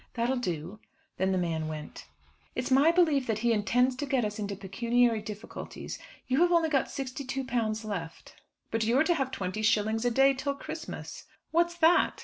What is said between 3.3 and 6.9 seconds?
he intends to get us into pecuniary difficulties. You have only got